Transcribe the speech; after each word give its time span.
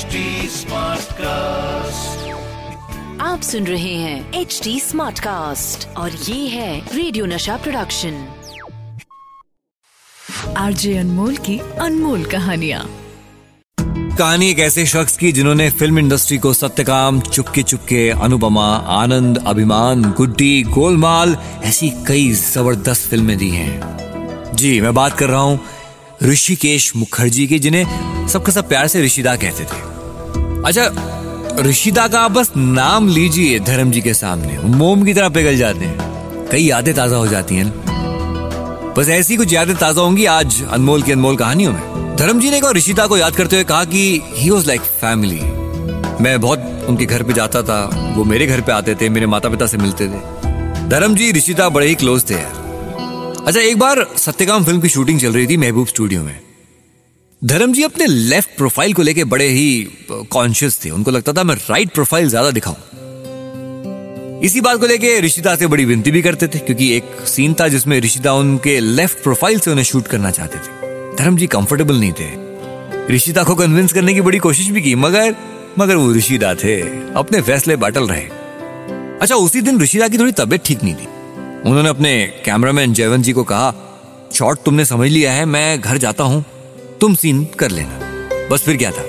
HD 0.00 0.20
Smartcast. 0.48 2.20
आप 3.20 3.40
सुन 3.42 3.66
रहे 3.66 3.94
हैं 3.94 4.40
एच 4.40 4.60
डी 4.64 4.78
स्मार्ट 4.80 5.18
कास्ट 5.18 5.86
और 5.96 6.10
ये 6.10 6.48
है 6.48 6.96
रेडियो 6.96 7.26
नशा 7.26 7.56
प्रोडक्शन 7.56 8.14
आरजे 10.56 10.96
अनमोल 10.98 11.36
की 11.36 11.58
अनमोल 11.58 12.24
कहानिया। 12.24 12.84
कहानी 14.18 14.50
एक 14.50 14.58
ऐसे 14.58 14.86
शख्स 14.86 15.16
की 15.16 15.32
जिन्होंने 15.32 15.70
फ़िल्म 15.70 15.98
इंडस्ट्री 15.98 16.38
को 16.38 16.52
सत्यकाम 16.52 17.20
चुपके 17.20 17.62
चुपके 17.62 18.08
अनुपमा 18.10 18.68
आनंद 19.00 19.44
अभिमान 19.46 20.10
गुड्डी 20.16 20.62
गोलमाल 20.62 21.36
ऐसी 21.64 21.90
कई 22.08 22.30
ज़बरदस्त 22.32 23.10
फ़िल्में 23.10 23.36
दी 23.38 23.50
हैं। 23.50 24.54
जी 24.54 24.80
मैं 24.80 24.94
बात 24.94 25.18
कर 25.18 25.28
रहा 25.28 25.40
हूँ 25.40 25.60
ऋषिकेश 26.22 26.92
मुखर्जी 26.96 27.46
की 27.46 27.58
जिन्हें 27.58 28.26
सबका 28.28 28.52
सब 28.52 28.68
प्यार 28.68 28.86
से 28.86 29.04
ऋषिदा 29.04 29.36
कहते 29.36 29.64
थे। 29.64 29.89
अच्छा 30.66 31.62
ऋषिदा 31.62 32.06
का 32.08 32.26
बस 32.28 32.50
नाम 32.56 33.08
लीजिए 33.08 33.58
धर्म 33.60 33.90
जी 33.90 34.00
के 34.00 34.14
सामने। 34.14 34.58
मोम 34.58 35.04
की 35.04 35.14
तरह 35.14 35.28
पिघल 35.28 35.56
जाते 35.56 35.84
हैं। 35.84 36.48
कई 36.50 36.62
यादें 36.62 36.92
ताज़ा 36.94 37.16
हो 37.16 37.26
जाती 37.26 37.56
हैं। 37.56 38.94
बस 38.96 39.08
ऐसी 39.08 39.36
कुछ 39.36 39.52
यादें 39.52 39.74
ताज़ा 39.76 40.02
होंगी 40.02 40.24
आज 40.24 40.62
अनमोल 40.64 41.02
की 41.02 41.12
अनमोल 41.12 41.36
कहानियों 41.36 41.72
में। 41.72 42.16
धर्म 42.16 42.40
जी 42.40 42.50
ने 42.50 42.60
और 42.60 42.76
ऋषिता 42.76 43.06
को 43.06 43.16
याद 43.16 43.36
करते 43.36 43.56
हुए 43.56 43.64
कहा 43.64 43.84
कि 43.84 44.20
ही 44.34 44.50
वॉज़ 44.50 44.66
लाइक 44.66 44.80
फैमिली 45.00 45.40
मैं 46.22 46.40
बहुत 46.40 46.84
उनके 46.88 47.06
घर 47.06 47.22
पे 47.22 47.32
जाता 47.32 47.62
था, 47.62 48.12
वो 48.16 48.24
मेरे 48.24 48.46
घर 48.46 48.60
पे 48.60 48.72
आते 48.72 48.94
थे, 48.94 49.08
मेरे 49.08 49.26
माता 49.26 49.48
पिता 49.48 49.66
से 49.66 49.76
मिलते 49.76 50.08
थे। 50.08 50.88
धर्म 50.88 51.14
जी 51.14 51.32
ऋषिता 51.32 51.68
बड़े 51.68 51.86
ही 51.86 51.94
क्लोज 51.94 52.28
थे। 52.30 52.34
यार 52.34 53.42
अच्छा 53.46 53.60
एक 53.60 53.78
बार 53.78 54.06
सत्यकाम 54.16 54.64
फ़िल्म 54.64 54.80
की 54.80 54.88
शूटिंग 54.88 55.20
चल 55.20 55.32
रही 55.32 55.46
थी 55.46 55.56
महबूब 55.56 55.86
स्टूडियो 55.86 56.22
में। 56.22 56.38
धर्म 57.42 57.72
जी 57.72 57.82
अपने 57.82 58.06
लेफ़्ट 58.06 58.50
प्रोफ़ाइल 58.56 58.92
को 58.94 59.02
लेके 59.02 59.24
बड़े 59.24 59.46
ही 59.48 59.88
कॉन्शियस 60.10 60.78
थे। 60.84 60.90
उनको 60.90 61.10
लगता 61.10 61.32
था, 61.32 61.42
मैं 61.42 61.54
राइट 61.54 61.92
प्रोफ़ाइल 61.94 62.28
ज़्यादा 62.28 62.50
दिखाऊँ। 62.50 62.76
इसी 64.44 64.60
बात 64.60 64.80
को 64.80 64.86
लेके 64.86 65.20
ऋषिता 65.20 65.54
से 65.56 65.66
बड़ी 65.66 65.84
विनती 65.84 66.10
भी 66.10 66.22
करते 66.22 66.48
थे, 66.48 66.58
क्योंकि 66.58 66.90
एक 66.96 67.04
सीन 67.26 67.54
था 67.60 67.68
जिसमें 67.68 68.00
ऋषिता 68.00 68.32
उनके 68.32 68.78
लेफ़्ट 68.80 69.22
प्रोफ़ाइल 69.22 69.58
से 69.58 69.70
उन्हें 69.70 69.84
शूट 69.84 70.06
करना 70.06 70.30
चाहते 70.30 70.58
थे। 70.58 71.16
धर्म 71.16 71.36
जी 71.36 71.46
कंफर्टेबल 71.46 72.00
नहीं 72.00 72.12
थे। 72.12 73.14
ऋषिता 73.14 73.44
को 73.44 73.54
कन्विंस 73.54 73.92
करने 73.92 74.14
की 74.14 74.20
बड़ी 74.20 74.38
कोशिश 74.38 74.68
भी 74.68 74.82
की, 74.82 74.94
मगर 74.96 75.34
मगर 75.78 75.96
वो 75.96 76.12
ऋषिदा 76.14 76.54
थे। 76.54 76.80
अपने 77.14 77.40
फैसले 77.40 77.76
बाटल 77.78 78.08
रहे। 78.08 78.22
अच्छा 79.18 79.34
उसी 79.34 79.60
दिन 79.60 79.80
ऋषिदा 79.80 80.08
की 80.08 80.18
थोड़ी 80.18 80.32
तबीयत 80.34 80.64
ठीक 80.64 80.82
नहीं 80.84 80.94
थी। 80.94 81.06
उन्होंने 81.68 81.88
अपने 81.88 82.14
कैमरामैन 82.44 82.94
जयवंत 82.94 83.24
जी 83.24 83.32
को 83.32 83.44
कहा 83.44 83.74
शॉट 84.34 84.64
तुमने 84.64 84.84
समझ 84.84 85.10
लिया 85.10 85.32
है, 85.32 85.44
मैं 85.44 85.80
घर 85.80 85.96
जाता 85.98 86.24
हूँ। 86.24 86.44
तुम 87.00 87.14
सीन 87.14 87.44
कर 87.44 87.70
लेना। 87.70 87.98
बस 88.48 88.62
फिर 88.62 88.76
क्या 88.76 88.90
था? 88.90 89.02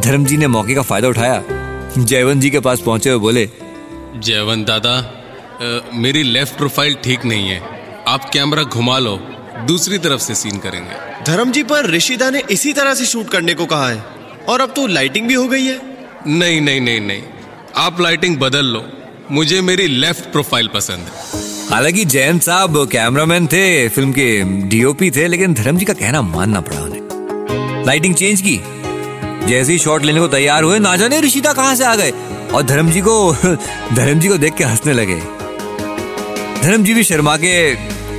धर्म 0.00 0.24
जी 0.24 0.36
ने 0.36 0.46
मौके 0.46 0.74
का 0.74 0.82
फ़ायदा 0.82 1.08
उठाया। 1.08 1.42
जयवंत 1.98 2.42
जी 2.42 2.50
के 2.50 2.60
पास 2.60 2.80
पहुँचे 2.80 3.10
हुए 3.10 3.18
बोले 3.18 3.50
जयवंत 4.16 4.66
दादा 4.66 5.20
अ, 5.54 5.80
मेरी 5.94 6.22
लेफ़्ट 6.22 6.56
प्रोफ़ाइल 6.56 6.94
ठीक 6.94 7.24
नहीं 7.24 7.48
है। 7.48 7.62
आप 8.08 8.30
कैमरा 8.30 8.62
घुमा 8.62 8.98
लो 8.98 9.16
दूसरी 9.66 9.98
तरफ़ 9.98 10.20
से 10.20 10.34
सीन 10.34 10.58
करेंगे। 10.58 11.24
धर्म 11.24 11.52
जी 11.52 11.62
पर 11.62 11.90
ऋषिदा 11.90 12.30
ने 12.30 12.42
इसी 12.50 12.72
तरह 12.72 12.94
से 12.94 13.04
शूट 13.06 13.28
करने 13.28 13.54
को 13.54 13.66
कहा 13.66 13.88
है। 13.88 14.04
और 14.48 14.60
अब 14.60 14.72
तो 14.76 14.86
लाइटिंग 14.86 15.28
भी 15.28 15.34
हो 15.34 15.48
गई 15.48 15.64
है। 15.64 15.80
नहीं 16.26 16.60
नहीं 16.60 16.80
नहीं 16.80 17.00
नहीं। 17.00 17.22
आप 17.76 18.00
लाइटिंग 18.00 18.38
बदल 18.38 18.66
लो। 18.66 18.84
मुझे 19.30 19.60
मेरी 19.60 19.86
लेफ़्ट 19.86 20.24
प्रोफ़ाइल 20.24 20.68
पसंद 20.68 20.98
है। 20.98 21.42
हालाँकि 21.68 22.04
जयंत 22.04 22.42
साहब 22.42 22.88
कैमरामैन 22.92 23.46
थे 23.46 23.88
फ़िल्म 23.88 24.12
के 24.12 24.42
डीओपी 24.68 25.10
थे 25.10 25.28
लेकिन 25.28 25.54
धर्म 25.54 25.76
जी 25.76 25.84
का 25.84 25.92
कहना 25.92 26.22
मानना 26.22 26.60
पड़ा। 26.60 26.93
लाइटिंग 27.86 28.14
चेंज 28.14 28.40
की। 28.40 28.60
जैसे 29.46 29.72
ही 29.72 29.78
शॉट 29.78 30.04
लेने 30.04 30.20
को 30.20 30.28
तैयार 30.28 30.62
हुए 30.62 30.78
ना 30.78 30.96
जाने 30.96 31.20
ऋषिता 31.20 31.52
कहाँ 31.52 31.74
से 31.74 31.84
आ 31.84 31.96
गए? 31.96 32.10
और 32.54 32.62
धर्म 32.62 32.90
जी 32.90 33.00
को 33.00 33.32
धर्म 33.94 34.20
जी 34.20 34.28
को 34.28 34.38
देख 34.38 34.54
के 34.54 34.64
हंसने 34.64 34.92
लगे। 34.92 35.16
धर्म 36.62 36.84
जी 36.84 36.94
भी 36.94 37.04
शर्मा 37.04 37.36
के 37.36 37.72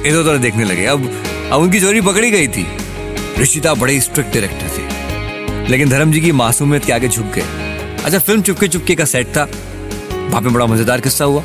इधर 0.10 0.18
उधर 0.18 0.38
देखने 0.38 0.64
लगे। 0.64 0.86
अब 0.86 1.12
अब 1.52 1.62
उनकी 1.62 1.80
चोरी 1.80 2.02
पकड़ी 2.02 2.32
गई 2.32 2.48
थी। 2.48 2.68
ऋषिता 3.40 3.74
बड़े 3.74 4.00
स्ट्रिक्ट 4.02 4.34
डायरेक्टर 4.34 4.68
थे। 4.68 5.68
लेकिन 5.70 5.90
धर्म 5.90 6.12
जी 6.12 6.22
की 6.22 6.32
मासूमियत 6.32 6.86
के 6.86 6.94
आगे 6.94 7.08
झुक 7.08 7.26
गए। 7.26 7.44
अच्छा 8.06 8.20
फ़िल्म 8.20 8.42
चुपके 8.42 8.68
चुपके 8.68 8.96
का 8.96 9.06
सेट 9.06 9.28
था। 9.28 9.50
वहाँ 10.12 10.42
पे 10.42 10.50
बड़ा 10.50 10.66
मज़ेदार 10.66 11.02
किस्सा 11.02 11.26
हुआ। 11.26 11.44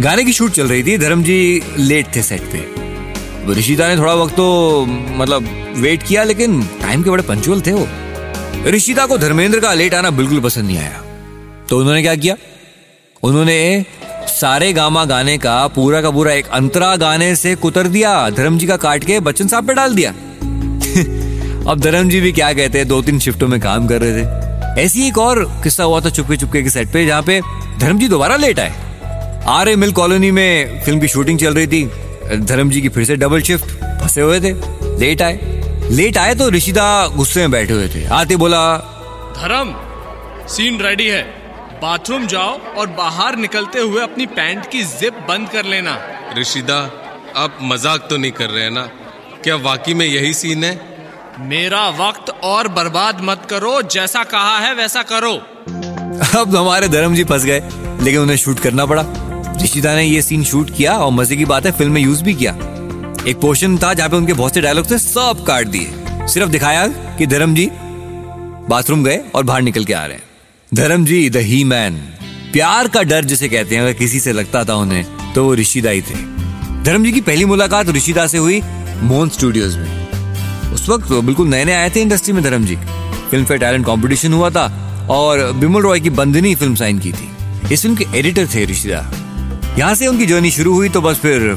गाने 0.00 0.24
की 0.24 0.32
शूट 0.32 0.50
चल 0.50 0.66
रही 0.66 0.82
थी। 0.82 0.98
धर्म 0.98 1.22
जी 1.22 1.62
लेट 1.78 2.16
थे 2.16 2.22
सेट 2.22 2.42
पे। 2.42 3.52
ऋषिता 3.52 3.88
ने 3.88 3.96
थोड़ा 3.96 4.14
वक्त 4.14 4.34
तो 4.34 4.86
मतलब 4.88 5.61
वेट 5.74 6.02
किया, 6.02 6.24
लेकिन 6.24 6.62
टाइम 6.62 7.02
के 7.02 7.10
बड़े 7.10 7.22
पंचुअल 7.22 7.60
थे 7.60 7.72
वो। 7.72 7.88
ऋषिता 8.66 9.06
को 9.06 9.18
धर्मेंद्र 9.18 9.60
का 9.60 9.72
लेट 9.72 9.94
आना 9.94 10.10
बिल्कुल 10.10 10.40
पसंद 10.40 10.64
नहीं 10.64 10.78
आया। 10.78 11.02
तो 11.70 11.78
उन्होंने 11.78 12.02
क्या 12.02 12.14
किया? 12.14 12.36
उन्होंने 13.22 13.84
सारे 14.26 14.72
गामा 14.72 15.04
गाने 15.04 15.38
का, 15.38 15.66
पूरा 15.66 16.02
का 16.02 16.10
पूरा 16.10 16.32
एक 16.32 16.46
अंतरा 16.46 16.96
गाने 16.96 17.36
से 17.36 17.54
कुतर 17.54 17.86
दिया, 17.86 18.30
धर्म 18.30 18.58
जी 18.58 18.66
का 18.66 18.76
काट 18.76 19.04
के 19.04 19.20
बच्चन 19.20 19.48
साहब 19.48 19.66
पे 19.66 19.74
डाल 19.74 19.94
दिया। 19.94 20.10
अब 21.70 21.80
धर्म 21.80 22.08
जी 22.08 22.20
भी 22.20 22.32
क्या 22.32 22.52
कहते 22.52 22.78
हैं 22.78 22.88
दो 22.88 23.02
तीन 23.02 23.18
शिफ्टों 23.18 23.48
में 23.48 23.60
काम 23.60 23.86
कर 23.86 24.00
रहे 24.00 24.22
थे। 24.22 24.52
ऐसी 24.82 25.08
एक 25.08 25.18
और 25.18 25.60
किस्सा 25.62 25.84
हुआ 25.84 26.00
था 26.00 26.10
चुपके 26.10 26.36
चुपके 26.36 26.62
के 26.62 26.70
सेट 26.70 26.92
पे, 26.92 27.06
जहाँ 27.06 27.22
पे 27.22 27.40
धर्म 27.78 27.98
जी 27.98 28.08
दोबारा 28.08 28.36
लेट 28.36 28.58
आए। 28.58 28.74
आर 29.46 29.68
ए 29.68 29.76
मिल 29.76 29.92
कॉलोनी 29.92 30.30
में 30.30 30.82
फ़िल्म 30.84 31.00
की 31.00 31.08
शूटिंग 31.08 31.38
चल 31.38 31.54
रही 31.54 31.66
थी। 31.66 31.90
धर्म 32.36 32.70
जी 32.70 32.80
की 32.80 32.88
फिर 32.88 33.04
से 33.04 33.16
डबल 33.16 33.42
शिफ्ट 33.42 33.64
फंसे 34.02 34.20
हुए 34.20 34.40
थे। 34.40 34.52
लेट 35.00 35.22
आए। 35.22 35.61
लेट 35.90 36.18
आए 36.18 36.34
तो 36.34 36.48
ऋषिदा 36.50 37.06
गुस्से 37.08 37.40
में 37.40 37.50
बैठे 37.50 37.72
हुए 37.72 37.88
थे। 37.88 38.04
आते 38.14 38.36
बोला 38.36 38.62
धर्म 39.36 39.74
सीन 40.48 40.80
रेडी 40.80 41.08
है। 41.08 41.22
बाथरूम 41.82 42.26
जाओ 42.26 42.58
और 42.78 42.86
बाहर 42.98 43.36
निकलते 43.36 43.80
हुए 43.80 44.02
अपनी 44.02 44.26
पैंट 44.28 44.66
की 44.66 44.82
जिप 44.84 45.14
बंद 45.28 45.48
कर 45.48 45.64
लेना। 45.64 45.98
ऋषिदा 46.38 46.78
आप 47.36 47.58
मज़ाक 47.62 48.06
तो 48.10 48.16
नहीं 48.16 48.32
कर 48.32 48.50
रहे 48.50 48.64
हैं 48.64 48.70
ना? 48.70 48.86
क्या 49.44 49.56
वाकई 49.58 49.94
में 49.94 50.06
यही 50.06 50.32
सीन 50.34 50.64
है? 50.64 50.80
मेरा 51.40 51.88
वक्त 51.98 52.30
और 52.44 52.68
बर्बाद 52.70 53.20
मत 53.20 53.46
करो 53.50 53.80
जैसा 53.90 54.24
कहा 54.24 54.58
है 54.58 54.74
वैसा 54.74 55.02
करो। 55.02 55.32
अब 56.40 56.56
हमारे 56.56 56.88
धर्म 56.88 57.14
जी 57.14 57.24
फंस 57.24 57.44
गए 57.44 57.60
लेकिन 58.02 58.20
उन्हें 58.20 58.36
शूट 58.36 58.58
करना 58.60 58.86
पड़ा। 58.86 59.04
ऋषिदा 59.62 59.94
ने 59.94 60.04
ये 60.04 60.22
सीन 60.22 60.44
शूट 60.44 60.70
किया 60.76 60.96
और 60.96 61.10
मज़े 61.12 61.36
की 61.36 61.44
बात 61.44 61.66
है 61.66 61.72
फ़िल्म 61.72 61.92
में 61.92 62.00
यूज़ 62.00 62.22
भी 62.24 62.34
किया। 62.34 62.52
एक 63.28 63.40
पोर्शन 63.40 63.76
था 63.78 63.92
जहाँ 63.94 64.08
पे 64.10 64.16
उनके 64.16 64.32
बहुत 64.32 64.54
से 64.54 64.60
डायलॉग 64.60 64.90
थे, 64.90 64.98
सब 64.98 65.44
काट 65.46 65.66
दिए। 65.66 66.26
सिर्फ़ 66.28 66.50
दिखाया 66.50 66.86
कि 67.18 67.26
धर्म 67.26 67.54
जी 67.54 67.68
बाथरूम 68.68 69.04
गए 69.04 69.20
और 69.34 69.44
बाहर 69.44 69.62
निकल 69.62 69.84
के 69.84 69.92
आ 69.92 70.04
रहे 70.06 70.16
हैं। 70.16 70.22
धर्म 70.72 71.04
जी 71.04 71.28
द 71.30 71.36
ही 71.36 71.62
मैन 71.64 71.96
प्यार 72.52 72.88
का 72.88 73.02
डर 73.02 73.24
जिसे 73.24 73.48
कहते 73.48 73.74
हैं, 73.74 73.82
अगर 73.82 73.92
किसी 73.92 74.20
से 74.20 74.32
लगता 74.32 74.64
था 74.64 74.74
उन्हें 74.74 75.32
तो 75.34 75.44
वो 75.44 75.54
ऋषिदा 75.54 75.90
ही 75.90 76.02
थे। 76.02 76.14
धर्म 76.84 77.04
जी 77.04 77.12
की 77.12 77.20
पहली 77.20 77.44
मुलाकात 77.44 77.88
ऋषिदा 77.90 78.26
से 78.26 78.38
हुई 78.38 78.60
मोहन 79.02 79.28
स्टूडियोज 79.28 79.76
में। 79.76 80.72
उस 80.74 80.88
वक्त 80.88 81.12
बिल्कुल 81.14 81.48
नए 81.48 81.64
नए 81.64 81.74
आए 81.74 81.90
थे 81.90 82.00
इंडस्ट्री 82.00 82.32
में 82.32 82.42
Dharam 82.44 82.64
ji 82.66 82.76
Filmfare 83.44 83.60
talent 83.60 83.86
competition 83.86 84.32
हुआ 84.32 84.50
था 84.50 84.66
और 85.10 85.50
बिमल 85.52 85.82
रॉय 85.82 86.00
की 86.00 86.10
बंदनी 86.12 86.54
फ़िल्म 86.54 86.74
साइन 86.74 86.98
की 86.98 87.12
थी। 87.12 87.28
इस 87.72 87.82
फ़िल्म 87.82 87.96
के 87.96 88.06
एडिटर 88.18 88.46
थे 88.54 88.64
ऋषिदा 88.66 89.10
यहाँ 89.78 89.94
से 89.94 90.06
उनकी 90.06 90.26
जर्नी 90.26 90.50
शुरू 90.50 90.74
हुई 90.74 90.88
तो 90.88 91.00
बस 91.00 91.18
फिर 91.18 91.54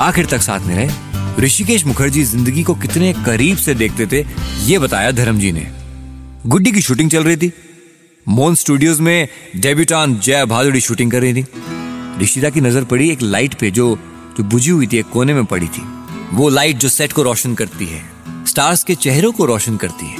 आखिर 0.00 0.26
तक 0.26 0.40
साथ 0.40 0.60
में 0.60 0.74
रहे। 0.76 1.42
ऋषिकेश 1.42 1.84
मुखर्जी 1.86 2.22
ज़िंदगी 2.24 2.62
को 2.62 2.74
कितने 2.74 3.12
करीब 3.26 3.56
से 3.56 3.74
देखते 3.74 4.06
थे, 4.06 4.24
ये 4.66 4.78
बताया 4.78 5.10
धर्म 5.10 5.38
जी 5.38 5.52
ने। 5.52 5.66
गुड्डी 6.46 6.72
की 6.72 6.80
शूटिंग 6.80 7.10
चल 7.10 7.24
रही 7.24 7.36
थी। 7.36 7.52
मोहन 8.26 8.54
स्टूडियोज 8.54 9.00
में 9.00 9.28
डेब्यूटान 9.56 10.18
जय 10.18 10.44
भादुड़ी 10.46 10.80
शूटिंग 10.80 11.10
कर 11.10 11.20
रही 11.22 11.34
थी। 11.34 11.46
ऋषिदा 12.22 12.50
की 12.50 12.60
नज़र 12.60 12.84
पड़ी 12.84 13.10
एक 13.10 13.22
लाइट 13.22 13.54
पे 13.54 13.70
जो 13.70 13.96
जो 14.36 14.44
बुझी 14.44 14.70
हुई 14.70 14.86
थी, 14.86 14.96
एक 14.96 15.08
कोने 15.08 15.34
में 15.34 15.44
पड़ी 15.44 15.66
थी। 15.66 15.82
वो 16.32 16.48
लाइट 16.48 16.76
जो 16.76 16.88
सेट 16.88 17.12
को 17.12 17.22
रोशन 17.22 17.54
करती 17.54 17.86
है, 17.86 18.02
स्टार्स 18.46 18.84
के 18.84 18.94
चेहरों 18.94 19.32
को 19.32 19.44
रोशन 19.44 19.76
करती 19.76 20.06
है। 20.06 20.16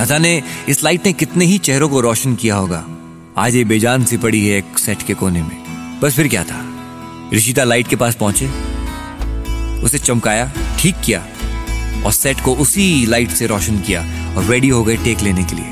न 0.00 0.04
जाने 0.08 0.42
इस 0.68 0.82
लाइट 0.84 1.06
ने 1.06 1.12
कितने 1.12 1.44
ही 1.44 1.58
चेहरों 1.58 1.88
को 1.88 2.00
रोशन 2.00 2.34
किया 2.34 2.56
होगा। 2.56 2.84
आज 3.38 3.56
ये 3.56 3.64
बेजान 3.64 4.04
सी 4.04 4.16
पड़ी 4.16 4.46
है 4.46 4.58
एक 4.58 4.78
सेट 4.78 5.02
के 5.02 5.14
कोने 5.14 5.42
में। 5.42 6.00
बस 6.00 6.16
फिर 6.16 6.28
क्या 6.28 6.44
था? 6.44 6.64
ऋषिता 7.34 7.64
लाइट 7.64 7.88
के 7.88 7.96
पास 7.96 8.14
पहुँचे। 8.14 8.71
उसे 9.82 9.98
चमकाया, 9.98 10.50
ठीक 10.80 10.94
किया 11.04 11.20
और 12.04 12.12
सेट 12.12 12.40
को 12.40 12.54
उसी 12.54 13.06
लाइट 13.06 13.30
से 13.30 13.46
रोशन 13.46 13.78
किया 13.80 14.00
और 14.36 14.44
रेडी 14.44 14.68
हो 14.68 14.82
गए 14.84 14.96
टेक 15.04 15.20
लेने 15.20 15.44
के 15.44 15.56
लिए। 15.56 15.70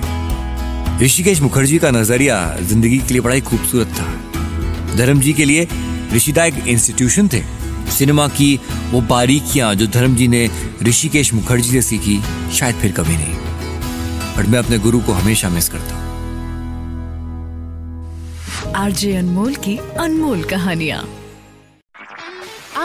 ऋषिकेश 1.04 1.40
मुखर्जी 1.42 1.78
का 1.78 1.90
नज़रिया 1.90 2.36
ज़िंदगी 2.60 2.98
के 2.98 3.14
लिए 3.14 3.20
बड़ा 3.20 3.34
ही 3.34 3.40
खूबसूरत 3.40 3.88
था। 3.98 4.06
धर्म 4.96 5.20
जी 5.20 5.32
के 5.32 5.44
लिए 5.44 5.66
ऋषिदा 6.12 6.44
एक 6.44 6.66
इंस्टीट्यूशन 6.68 7.28
थे। 7.28 7.42
सिनेमा 7.90 8.26
की 8.28 8.58
वो 8.90 9.00
बारीकियाँ 9.00 9.74
जो 9.74 9.86
धर्म 9.86 10.16
जी 10.16 10.28
ने 10.28 10.48
ऋषिकेश 10.82 11.32
मुखर्जी 11.34 11.70
से 11.70 11.82
सीखी, 11.82 12.20
शायद 12.54 12.74
फिर 12.74 12.92
कभी 12.92 13.16
नहीं। 13.16 13.34
बट 14.36 14.48
मैं 14.48 14.58
अपने 14.58 14.78
गुरु 14.78 15.00
को 15.00 15.12
हमेशा 15.12 15.48
मिस 15.48 15.68
करता 15.68 15.94
हूँ। 15.94 16.08
आरजे 18.76 19.14
अनमोल 19.16 19.54
की 19.54 19.76
अनमोल 19.76 20.42
कहानियाँ। 20.44 21.02